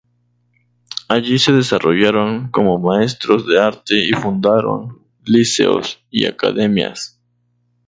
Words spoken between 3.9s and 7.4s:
y fundaron liceos y academias.